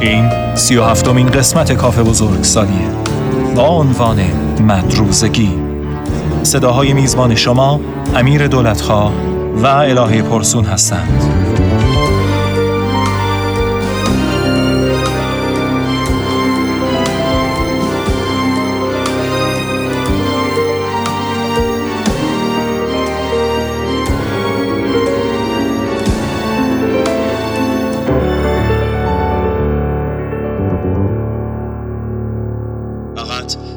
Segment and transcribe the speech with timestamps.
[0.00, 2.88] این سی و هفتمین قسمت کافه بزرگ سالیه.
[3.56, 4.20] با عنوان
[4.60, 5.50] مدروزگی.
[6.42, 7.80] صداهای میزبان شما
[8.14, 9.12] امیر دولتخواه
[9.56, 11.69] و الهه پرسون هستند.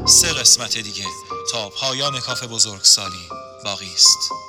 [0.06, 1.04] سه قسمت دیگه
[1.52, 3.28] تا پایان کافه بزرگ سالی
[3.64, 4.43] باقی است.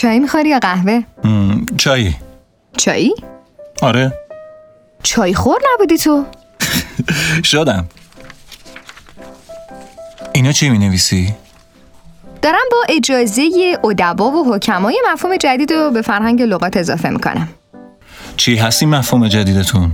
[0.00, 2.16] چای می‌خوری یا قهوه؟ مم، چایی
[2.76, 3.14] چایی؟
[3.82, 4.12] آره
[5.02, 6.24] چای خور نبودی تو؟
[7.50, 7.86] شدم
[10.32, 11.34] اینا چی می نویسی؟
[12.42, 13.42] دارم با اجازه
[13.84, 17.48] ادبا و حکمای مفهوم جدید رو به فرهنگ لغات اضافه می‌کنم
[18.36, 19.90] چی هستی مفهوم جدیدتون؟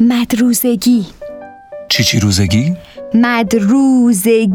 [0.00, 1.06] مدروزگی
[1.88, 2.76] چی چی روزگی؟
[3.14, 4.50] مدروزگی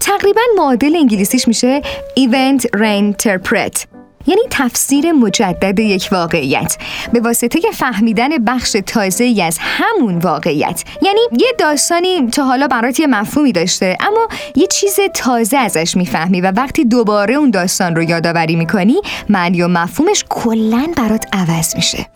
[0.00, 1.82] تقریبا معادل انگلیسیش میشه
[2.18, 3.84] Event Reinterpret.
[4.26, 6.76] یعنی تفسیر مجدد یک واقعیت.
[7.12, 10.84] به واسطه فهمیدن بخش تازه ای از همون واقعیت.
[11.02, 16.40] یعنی یه داستانی تا حالا برات یه مفهومی داشته اما یه چیز تازه ازش می‌فهمی
[16.40, 18.96] و وقتی دوباره اون داستان رو یادآوری می‌کنی
[19.28, 22.06] معنی و مفهومش کلا برات عوض میشه.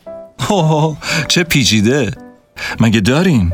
[0.50, 0.96] اوه
[1.28, 2.10] چه پیچیده.
[2.80, 3.52] مگه داریم؟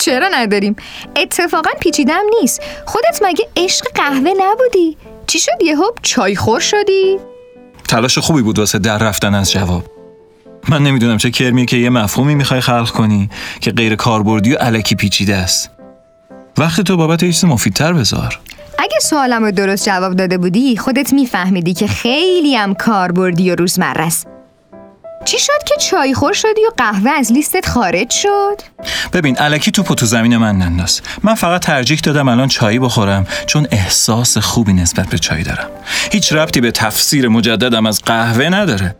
[0.00, 0.76] چرا نداریم؟
[1.16, 7.16] اتفاقا پیچیدم نیست خودت مگه عشق قهوه نبودی؟ چی شد یهو چای خور شدی؟
[7.88, 9.84] تلاش خوبی بود واسه در رفتن از جواب
[10.68, 13.30] من نمی‌دونم چه کرمیه که یه مفهومی می‌خوای خلق کنی
[13.60, 15.70] که غیر کاربردی و علکی پیچیده است
[16.58, 18.38] وقت تو بابت یه چیز مفیدتر بذار
[18.78, 24.04] اگه سوالم رو درست جواب داده بودی خودت میفهمیدی که خیلی هم کاربردی و روزمره
[24.04, 24.26] است
[25.26, 28.60] چی شد که چای خور شدی و قهوه از لیستت خارج شد؟
[29.12, 31.00] ببین علکی تو تو زمین من ننداز.
[31.22, 35.68] من فقط ترجیح دادم الان چایی بخورم چون احساس خوبی نسبت به چای دارم.
[36.12, 38.96] هیچ ربطی به تفسیر مجددم از قهوه نداره.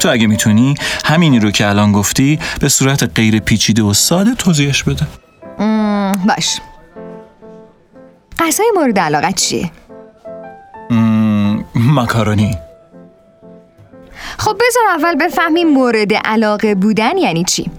[0.00, 0.74] تو اگه می‌تونی
[1.04, 5.06] همینی رو که الان گفتی به صورت غیر پیچیده و ساده توضیحش بده.
[6.26, 6.60] باش.
[8.38, 9.70] غذای مورد علاقت چیه؟
[10.90, 12.58] مم، ماکارونی
[14.48, 17.70] خب بذار اول بفهمیم مورد علاقه بودن یعنی چی؟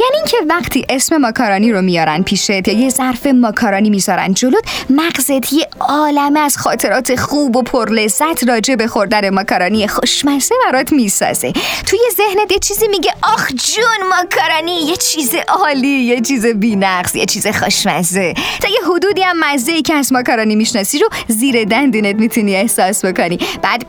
[0.00, 5.52] یعنی اینکه وقتی اسم ماکارانی رو میارن پیشت یا یه ظرف ماکارانی می‌ذارن جلوت مغزت
[5.52, 11.52] یه عالمه از خاطرات خوب و پرلذت راجع به خوردن ماکارانی خوشمزه برات می‌سازه.
[11.86, 17.26] توی ذهنت یه چیزی میگه آخ جون ماکارانی یه چیز عالی یه چیز بی‌نقص یه
[17.26, 18.34] چیز خوشمزه.
[18.60, 23.04] تا یه حدودی هم مزه ای که از ماکارانی می‌شناسی رو زیر دندونت می‌تونی احساس
[23.04, 23.38] بکنی.
[23.62, 23.84] بعد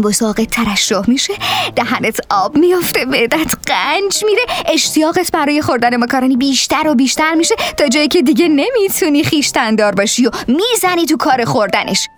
[0.00, 1.34] بساقت ترشح میشه
[1.76, 7.88] دهنت آب میافته معدت قنج میره اشتیاقت برای خوردن ماکارونی بیشتر و بیشتر میشه تا
[7.88, 12.08] جایی که دیگه نمی‌تونی خیشتندار باشی و می‌زنی تو کار خوردنش.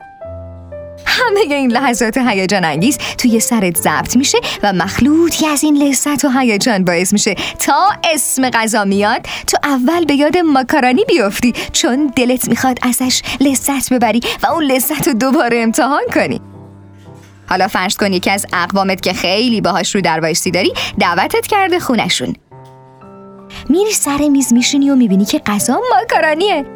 [1.07, 6.29] همه این لحظات هیجان انگیز توی سرت ضبط میشه و مخلوطی از این لذت و
[6.38, 12.49] هیجان باعث میشه تا اسم غذا میاد تو اول به یاد ماکارونی بیفتی چون دلت
[12.49, 16.41] می‌خواد ازش لذت ببری و اون لذت رو دوباره امتحان کنی.
[17.49, 22.37] حالا فرض کن یکی از اقوامت که خیلی باهاش رودروایسی داری دعوتت کرده خونشون.
[23.69, 26.67] میری سر میز میشینی و می‌بینی که غذا ماکارونیه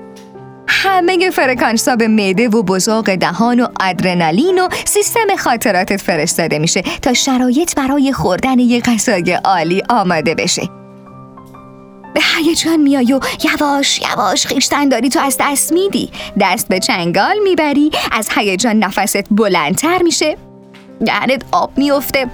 [0.69, 6.83] همه فرکانس ها به معده و بزاق دهان و ادرنالین و سیستم خاطراتت فرستاده میشه
[6.83, 10.63] تا شرایط برای خوردن یه غذای عالی آماده بشه.
[12.15, 16.11] به هیجان میای و یواش یواش خیشتن داری تو از دست میدی.
[16.41, 20.37] دست به چنگال می‌بری از هیجان نفست بلندتر میشه.
[21.07, 22.27] دهنت آب میفته.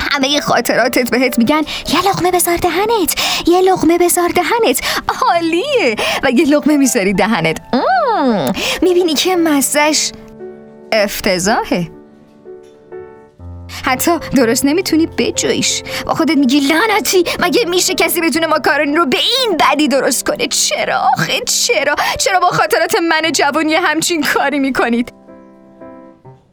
[0.00, 1.62] همه خاطراتت بهت میگن
[1.92, 3.14] یه لقمه بذار دهنت
[3.48, 4.80] یه لقمه بذار دهنت.
[5.28, 5.96] عالیه.
[6.22, 7.56] و یه لقمه می‌ذاری دهنت.
[8.82, 10.10] می‌بینی که مزش
[10.92, 11.90] افتضاحه.
[13.84, 15.82] حتی درست نمی‌تونی بجویش.
[16.06, 20.46] با خودت میگی لعنتی مگه میشه کسی بتونه ماکارونی رو به این بدی درست کنه؟
[20.46, 25.12] چرا آخه؟ چرا؟ چرا با خاطرات من جوانی همچین کاری می‌کنید؟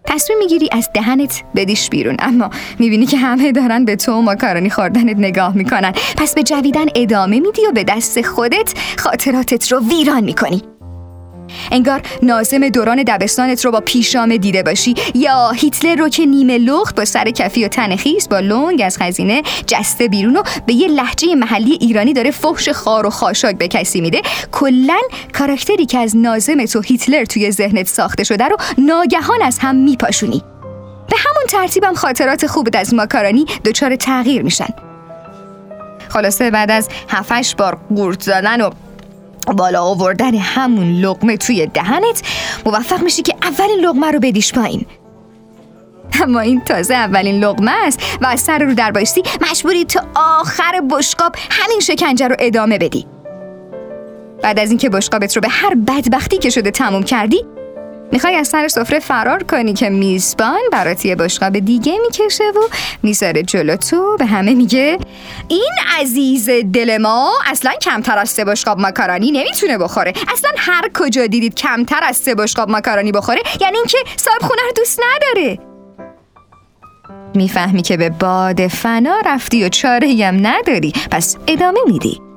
[0.10, 2.16] تصمیم می‌گیری از دهنت بدیش بیرون.
[2.20, 5.94] اما می‌بینی که همه دارن به تو و ماکارونی خوردنت نگاه می‌کنن.
[6.18, 10.64] پس به جویدن ادامه میدی و به دست خودت خاطراتت رو ویران می‌کنی.
[11.72, 14.96] انگار نازم دوران دبستانت رو با پیشامه دیده باشی.
[15.16, 18.98] یا هیتلر رو که نیمه لخت با سر کفی و تن خیس با لنگ از
[18.98, 23.68] خزینه جسته بیرون و به یه لحجه محلی ایرانی داره فحش خار و خاشاک به
[23.68, 24.22] کسی میده.
[24.52, 25.00] کلا
[25.34, 30.44] کاراکتری که از نازم تو هیتلر توی ذهنت ساخته شده رو ناگهان از هم میپاشونی.
[31.10, 34.74] به همون ترتیبم خاطرات خوبت از ماکارانی دچار تغییر میشن.
[36.10, 38.70] خلاصه بعد از هفتش بار قورت زدن و
[39.54, 42.22] بالا آوردن همون لغمه توی دهنت
[42.66, 44.86] موفق میشی که اولین لغمه رو بدیش پایین.
[46.24, 50.82] اما این تازه اولین لغمه است و از سر رو در بایستی مجبوری تا آخر
[50.92, 53.06] بشقاب همین شکنجه رو ادامه بدی.
[54.44, 57.46] بعد از اینکه بشقابت رو به هر بدبختی که شده تموم کردی
[58.12, 62.60] می‌خوای از سر سفره فرار کنی که میزبان برات یه بشقاب دیگه می‌کشه و
[63.04, 64.18] می‌ذاره جلو تو.
[64.20, 64.98] به همه میگه
[65.48, 70.14] این عزیز دل ما اصلا کمتر از سه بشقاب ماکارانی نمی‌تونه بخوره.
[70.34, 74.72] اصلا هر کجا دیدید کمتر از سه بشقاب ماکارانی بخوره یعنی اینکه صاحب خونه رو
[74.76, 75.60] دوست نداره.
[77.36, 80.94] می‌فهمی که به باد فنا رفتی و چاره هم نداری.
[81.12, 82.29] پس ادامه میدی.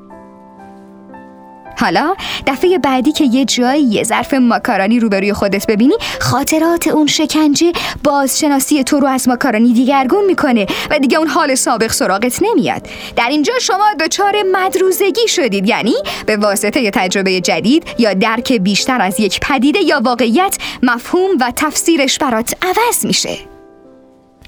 [1.83, 2.15] حالا
[2.47, 7.73] دفعه بعدی که یه جایی یه ظرف ماکارانی روبروی خودت ببینی خاطرات اون شکنجه
[8.05, 12.89] بازشناسی تو رو از ماکارانی دیگرگون می‌کنه و دیگه اون حال سابق سراغت نمیاد.
[13.17, 15.95] در اینجا شما دچار مدروزگی شدید یعنی
[16.27, 22.19] به واسطه تجربه جدید یا درک بیشتر از یک پدیده یا واقعیت مفهوم و تفسیرش
[22.19, 23.39] برات عوض میشه.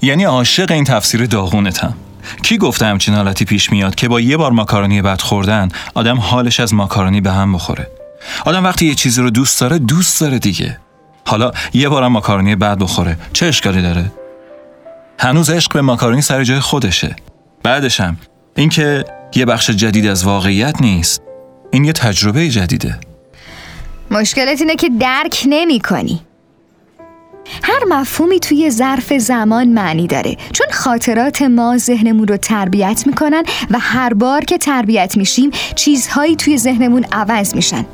[0.01, 1.93] یعنی عاشق این تفسیر داغونتم.
[2.43, 6.59] کی گفته همچین حالتی پیش میاد که با یه بار ماکارونی بد خوردن آدم حالش
[6.59, 7.87] از ماکارونی به هم بخوره؟
[8.45, 10.79] آدم وقتی یه چیزی رو دوست داره دوست داره دیگه.
[11.27, 14.11] حالا یه بارم ماکارونی بد بخوره چه اشکالی داره؟
[15.19, 17.15] هنوز عشق به ماکارونی سر جای خودشه.
[17.63, 18.17] بعدشم
[18.55, 19.05] اینکه
[19.35, 21.21] یه بخش جدید از واقعیت نیست.
[21.71, 22.99] این یه تجربه جدیده.
[24.11, 26.24] مشکلت اینه که درک نمی کنی
[27.63, 30.37] هر مفهومی توی ظرف زمان معنی داره.
[30.53, 36.57] چون خاطرات ما ذهنمون رو تربیت می‌کنن و هر بار که تربیت میشیم چیزهایی توی
[36.57, 37.85] ذهنمون عوض میشن.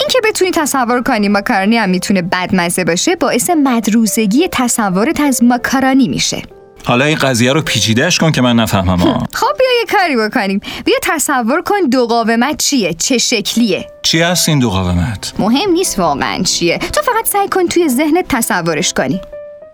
[0.00, 6.57] اینکه بتونی تصور کنی ماکارانی هم می‌تونه بدمزه باشه باعث مدروزگی تصورت از ماکارانی میشه.
[6.88, 8.98] حالا این قضیه رو پیچیدهش کن که من نفهمم.
[9.32, 10.60] خب بیا یه کاری بکنیم.
[10.84, 15.98] بیا تصور کن دو قاومت چیه؟ چه شکلیه؟ چی هست این دو قاومت مهم نیست
[15.98, 16.78] واقعا چیه.
[16.78, 19.20] تو فقط سعی کن توی ذهنت تصورش کنی.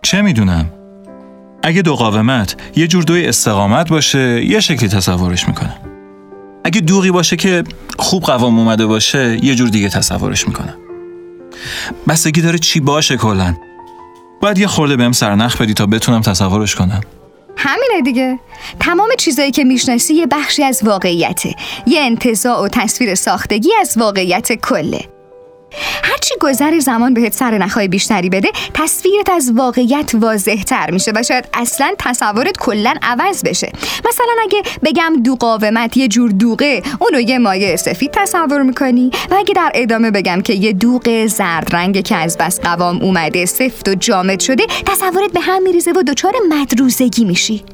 [0.02, 0.72] چه می‌دونم؟
[1.62, 5.76] اگه دو قاومت یه جور دوی استقامت باشه یه شکلی تصورش می‌کنم.
[6.64, 7.64] اگه دوغی باشه که
[7.98, 10.74] خوب قوام اومده باشه یه جور دیگه تصورش می‌کنم.
[12.08, 13.54] بستگی داره چی باشه کلا.
[14.40, 17.00] باید یه خورده بهم سرنخ بدی تا بتونم تصورش کنم.
[17.56, 18.38] همینه دیگه.
[18.80, 21.54] تمام چیزایی که می‌شناسی یه بخشی از واقعیته.
[21.86, 25.13] یه انتظاع و تصویر ساختگی از واقعیت کله.
[26.02, 31.22] هرچی گذر زمان بهت سر نخهای بیشتری بده تصویرت از واقعیت واضح تر میشه و
[31.22, 33.72] شاید اصلا تصورت کلا عوض بشه.
[34.08, 39.34] مثلا اگه بگم دو قاومت یه جور دوغه اونو یه مایه سفید تصور می‌کنی؟ و
[39.34, 43.88] اگه در ادامه بگم که یه دوغ زرد رنگ که از بس قوام اومده سفت
[43.88, 47.64] و جامد شده تصورت به هم میریزه و دچار مدروزگی میشی.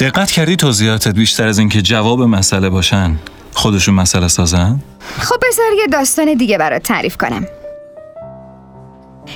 [0.00, 3.16] دقت کردی توضیحاتت بیشتر از اینکه جواب مسئله باشن.
[3.54, 4.80] خودشون مسئله سازن؟
[5.18, 7.46] خب بذار یه داستان دیگه برات تعریف کنم.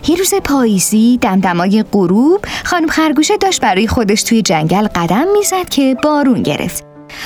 [0.09, 5.97] یه روز پاییزی دمدمای غروب خانم خرگوشه داشت برای خودش توی جنگل قدم می‌زد که
[6.03, 6.85] بارون گرفت.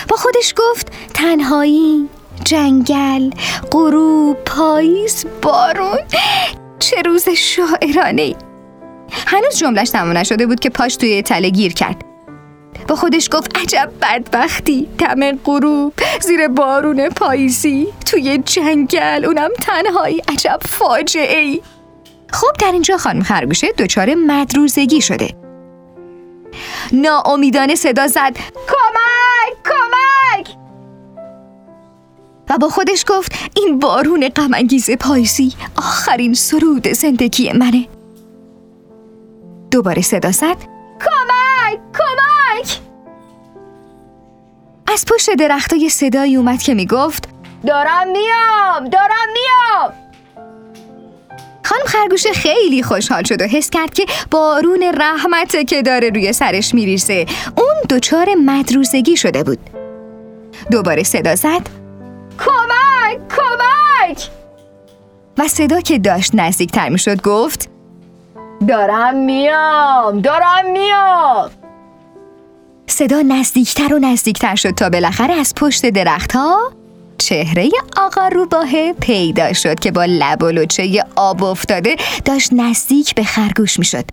[0.09, 2.09] با خودش گفت تنهایی
[2.45, 3.31] جنگل
[3.71, 5.99] غروب پاییز بارون
[6.79, 8.35] چه روز شاعرانه
[9.27, 12.12] هنوز جملش تمام نشده بود که پاش توی تله گیر کرد.
[12.89, 20.61] با خودش گفت عجب بدبختی دم غروب زیر بارون پاییزی توی جنگل اونم تنهایی عجب
[20.69, 21.62] فاجعه ای
[22.33, 25.35] خب در اینجا خانم خرگوشه دچار مدروزگی شده.
[26.93, 28.37] ناامیدانه صدا زد
[28.69, 30.57] کمک کمک!
[32.51, 37.89] و با خودش گفت این بارون غمانگیز پاییزی آخرین سرود زندگی منه.
[39.71, 40.72] دوباره صدا زد
[44.93, 47.29] از پشت درختای صدایی اومد که می‌گفت
[47.67, 49.93] دارم میام دارم میام.
[51.65, 56.75] خانم خرگوش خیلی خوشحال شد و حس کرد که بارون رحمت که داره روی سرش
[56.75, 57.27] میریزه.
[57.57, 59.59] اون دچار مدروزگی شده بود.
[60.71, 61.67] دوباره صدا زد.
[62.39, 64.29] کمک کمک!
[65.39, 67.69] و صدا که داشت نزدیکتر می‌شد گفت
[68.69, 71.51] دارم میام دارم میام.
[72.87, 76.73] صدا نزدیکتر و نزدیکتر شد تا بالاخره از پشت درختها
[77.19, 83.25] چهره آقا روباهه پیدا شد که با لب و لچه آب افتاده داشت نزدیک به
[83.25, 84.05] خرگوش می‌شد.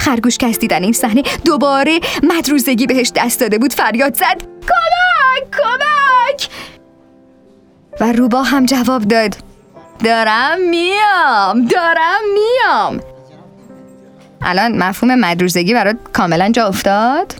[0.00, 4.42] خرگوش که از دیدن این صحنه دوباره مدروزگی بهش دست داده بود فریاد زد.
[4.42, 6.48] کمک کمک!
[8.00, 9.36] و روبا هم جواب داد.
[10.04, 13.15] دارم میام دارم میام.
[14.42, 17.34] الان مفهوم مدروزگی برات کاملا جا افتاد؟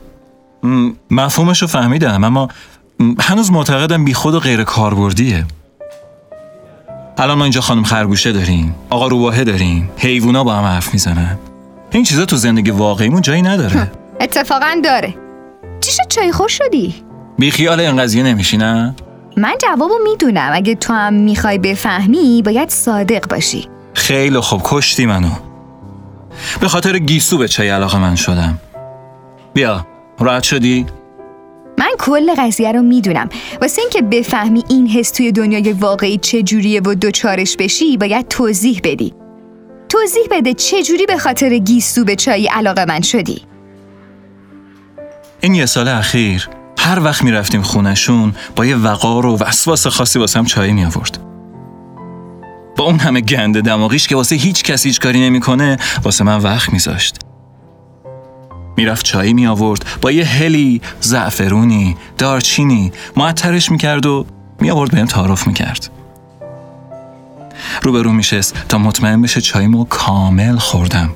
[1.10, 2.48] مفهومش رو فهمیدم اما
[3.20, 5.44] هنوز معتقدم بی خود و غیر کاربردیه.
[7.18, 11.38] الان ما اینجا خانم خرگوشه داریم آقا روباهه داریم حیوونا با هم حرف می‌زنن.
[11.90, 13.92] این چیزا تو زندگی واقعیمون جایی نداره.
[14.20, 15.14] اتفاقا داره.
[15.80, 16.94] چی شد چای خوش شدی؟
[17.38, 18.94] بی خیال این قضیه نمیشی نه؟
[19.36, 20.50] من جوابو می‌دونم.
[20.52, 23.68] اگه تو هم می‌خوای بفهمی باید صادق باشی.
[23.94, 25.28] خیلی خوب کشتی منو.
[26.66, 28.58] به خاطر گیسو به چای علاقه من شدم
[29.54, 29.86] بیا
[30.18, 30.86] راحت شدی؟
[31.78, 33.28] من کل قضیه رو می‌دونم
[33.60, 39.14] واسه اینکه بفهمی این حس توی دنیای واقعی چجوریه و دوچارش بشی باید توضیح بدی
[39.88, 43.42] توضیح بده چجوری به خاطر گیسو به چای علاقه من شدی
[45.40, 50.38] این یه سال اخیر هر وقت می‌رفتیم خونشون با یه وقار و وسواس خاصی واسه
[50.38, 51.25] هم چای می آورد.
[52.76, 56.72] با اون همه گنده دماغیش که واسه هیچ کسی هیچ کاری نمی‌کنه واسه من وقت
[56.72, 57.16] میذاشت.
[58.76, 64.26] می‌رفت چایی می آورد با یه هلی زعفرونی دارچینی معطرش می‌کرد و
[64.60, 65.90] می آورد بهم تعارف می‌کرد.
[67.82, 71.10] روبرو میشست تا مطمئن بشه چایمو کامل خوردم.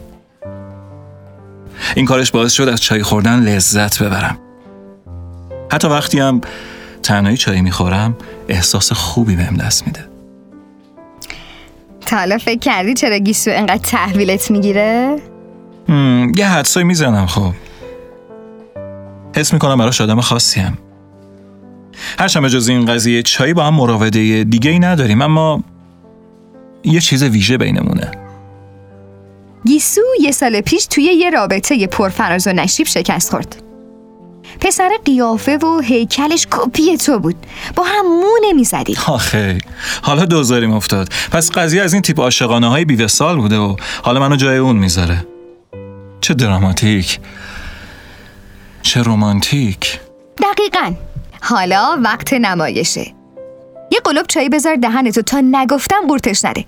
[1.96, 4.38] این کارش باعث شد از چای خوردن لذت ببرم.
[5.72, 6.40] حتی وقتی هم
[7.02, 8.16] تنهایی چای می‌خورم
[8.48, 10.09] احساس خوبی بهم دست میده.
[12.10, 15.16] تا حالا فکر کردی چرا گیسو انقدر تحویلت می‌گیره؟
[16.36, 17.52] یه حدسایی می‌زنم خب.
[19.36, 20.78] حس می‌کنم براش آدم خاصیم.
[22.18, 25.62] هرچند جز این قضیه چایی با هم مراوده دیگه ای نداریم اما
[26.84, 28.10] یه چیز ویژه بینمونه.
[29.64, 33.62] گیسو یه سال پیش توی یه رابطه پرفراز و نشیب شکست خورد.
[34.61, 37.37] پسر قیافه و هیکلش کپی تو بود.
[37.76, 39.59] با هم مو نمی‌زدی آخه
[40.02, 41.09] حالا دوزاریم افتاد.
[41.32, 45.26] پس قضیه از این تیپ عاشقانه های بیوسال بوده و حالا منو جای اون می‌ذاره.
[46.20, 47.20] چه دراماتیک.
[48.82, 50.00] چه رومانتیک.
[50.42, 50.94] دقیقا.
[51.40, 53.14] حالا وقت نمایشه.
[53.92, 56.64] یه قلوب چایی بذار دهنتو تا نگفتم قورتش نده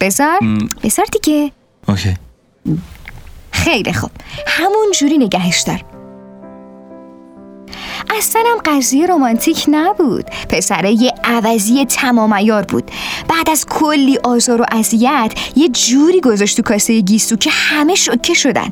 [0.00, 0.38] بذار.
[0.82, 1.52] بذار دیگه.
[1.88, 2.14] اوکی.
[3.52, 4.10] خیلی خوب.
[4.46, 5.93] همون جوری نگهش دار.
[8.18, 10.24] اصلا هم قضیه رومانتیک نبود.
[10.48, 12.90] پسره یه عوضی تمام بود.
[13.28, 18.34] بعد از کلی آزار و اذیت یه جوری گذاشت تو کاسه گیسو که همه شوکه
[18.34, 18.68] شدن.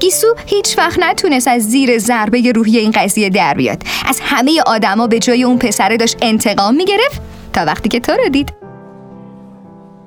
[0.00, 3.82] گیسو هیچ وقت نتونست از زیر ضربه روحی این قضیه در بیاد.
[4.06, 7.20] از همه آدما به جای اون پسره داشت انتقام می‌گرفت
[7.52, 8.52] تا وقتی که تو رو دید.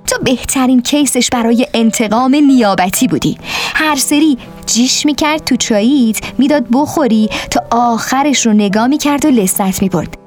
[0.07, 3.37] تو بهترین کیسش برای انتقام نیابتی بودی.
[3.73, 4.37] هر سری
[4.73, 10.17] جیش می‌کرد تو چاییت می‌داد بخوری تا آخرش رو نگاه می‌کرد و لذت می‌برد.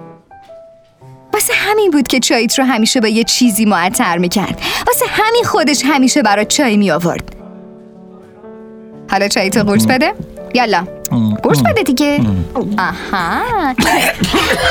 [1.32, 4.60] واسه همین بود که چاییت رو همیشه با یه چیزی معطر می‌کرد.
[4.86, 7.36] واسه همین خودش همیشه برای چای می آورد
[9.10, 10.14] حالا چای تو قورت بده؟
[10.54, 10.86] یالا.
[11.42, 12.20] قورت بده دیگه.
[12.78, 13.42] آها.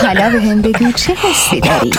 [0.01, 1.91] حالا به هم بگو چه حسی داری؟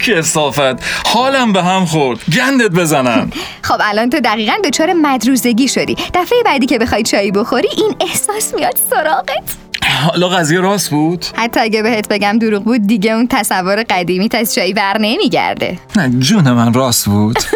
[0.00, 0.84] کسافت.
[1.06, 2.18] حالم به هم خورد.
[2.36, 3.30] گندت بزنم.
[3.62, 5.96] خب الان تو دقیقا دچار مدروزگی شدی.
[6.14, 9.56] دفعه بعدی که بخوای چای بخوری این احساس میاد سراغت.
[10.04, 14.54] حالا قضیه راست بود؟ حتی اگه بهت بگم دروغ بود دیگه اون تصور قدیمیت از
[14.54, 15.78] چای بر نمیگرده.
[15.96, 17.38] نه جون من راست بود.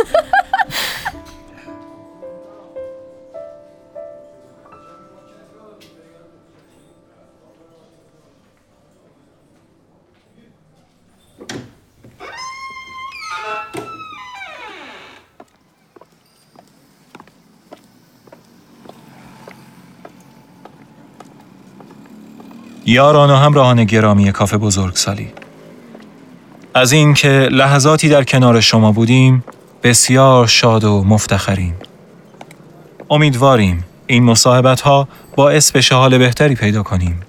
[22.90, 25.32] یاران و همراهان گرامی کافه بزرگسالی
[26.74, 29.44] از اینکه لحظاتی در کنار شما بودیم
[29.82, 31.74] بسیار شاد و مفتخریم.
[33.10, 37.20] امیدواریم این مصاحبت ها باعث بشه حال بهتری پیدا کنیم.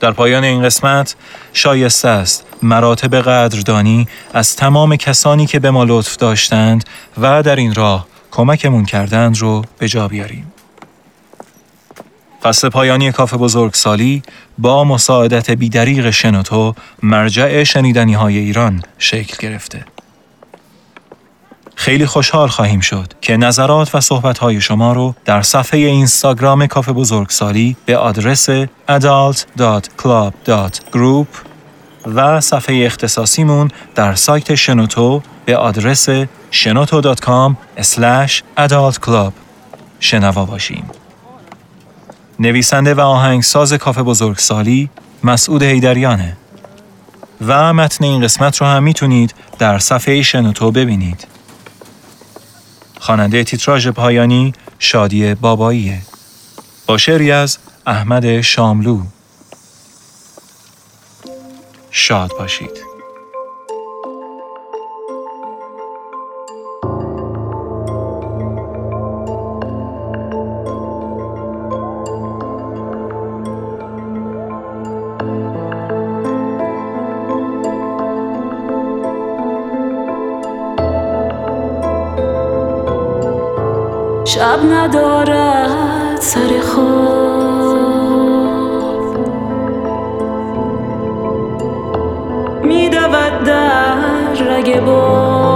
[0.00, 1.16] در پایان این قسمت
[1.52, 6.84] شایسته است مراتب قدردانی از تمام کسانی که به ما لطف داشتند
[7.18, 10.52] و در این راه کمکمون کردند رو به جا بیاریم.
[12.46, 14.22] فصل پایانی کاف بزرگسالی
[14.58, 19.84] با مساعدت بیدریق شنوتو مرجع شنیدنی های ایران شکل گرفته.
[21.74, 27.76] خیلی خوشحال خواهیم شد که نظرات و صحبت شما رو در صفحه اینستاگرام کاف بزرگسالی
[27.86, 28.50] به آدرس
[28.88, 31.26] adult.club.group
[32.06, 36.08] و صفحه اختصاصیمون در سایت شنوتو به آدرس
[36.52, 37.54] shenoto.com
[38.58, 39.32] adultclub
[40.00, 40.90] شنوا باشیم.
[42.38, 44.90] نویسنده و آهنگساز کاف بزرگسالی
[45.24, 46.36] مسعود هیدریانه
[47.46, 51.26] و متن این قسمت رو هم می‌تونید در صفحه شنوتو ببینید.
[53.00, 56.02] خواننده تیتراژ پایانی شادی باباییه.
[56.86, 59.02] با شعری از احمد شاملو.
[61.90, 62.85] شاد باشید.
[93.44, 95.46] در رگ باد.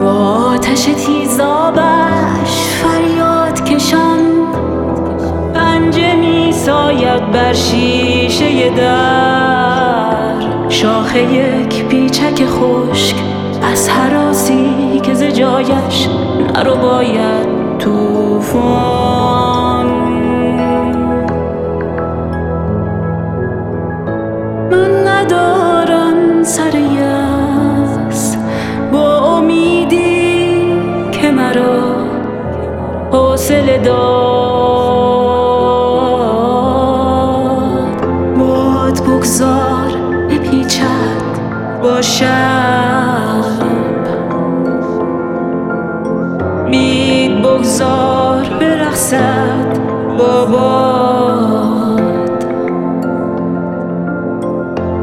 [0.00, 0.12] با
[0.52, 4.18] آتش تیزابش فریاد کشان.
[6.52, 9.32] ساید بر شیشه در.
[10.68, 13.16] شاخه یک پیچک خشک
[13.62, 16.08] از حراسی که ز جایش
[16.54, 18.91] نرو باید توفان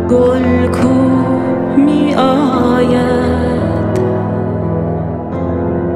[0.09, 0.93] گل کو
[1.77, 3.99] می آید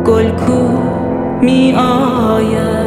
[0.05, 0.61] گل کو
[1.41, 2.82] می آید